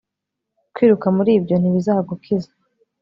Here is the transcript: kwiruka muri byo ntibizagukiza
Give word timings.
kwiruka 0.73 1.07
muri 1.17 1.31
byo 1.43 1.55
ntibizagukiza 1.57 2.51